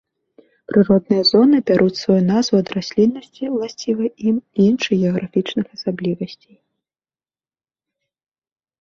Прыродныя 0.69 1.23
зоны 1.31 1.57
бяруць 1.71 1.97
сваю 2.03 2.17
назву 2.31 2.55
ад 2.63 2.73
расліннасці, 2.77 3.51
уласцівай 3.59 4.09
ім, 4.31 4.35
і 4.59 4.69
іншых 4.71 4.95
геаграфічных 5.05 5.65
асаблівасцей. 5.81 6.57